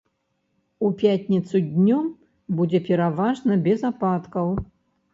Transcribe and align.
У 0.87 0.89
пятніцу 1.01 1.61
днём 1.75 2.09
будзе 2.57 2.79
пераважна 2.91 3.63
без 3.71 3.89
ападкаў. 3.95 4.55